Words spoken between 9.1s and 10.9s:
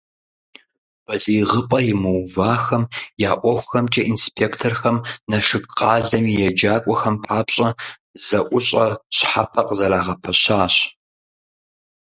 щхьэпэ къызэрагъэпэщащ.